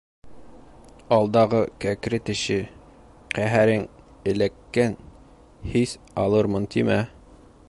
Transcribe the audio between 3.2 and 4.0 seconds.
ҡәһәрең,